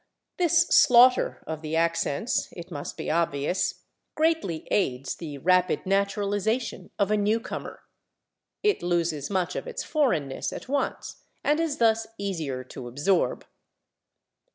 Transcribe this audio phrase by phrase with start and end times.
[0.37, 3.83] This slaughter of the accents, it must be obvious,
[4.15, 7.81] greatly aids the rapid naturalization of a newcomer.
[8.63, 13.45] It loses much of its foreignness at once, and is thus easier to absorb.